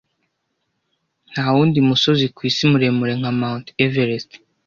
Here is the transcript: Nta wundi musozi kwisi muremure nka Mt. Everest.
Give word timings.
Nta 1.31 1.45
wundi 1.53 1.79
musozi 1.89 2.25
kwisi 2.35 2.63
muremure 2.71 3.13
nka 3.19 3.31
Mt. 3.41 3.65
Everest. 3.85 4.31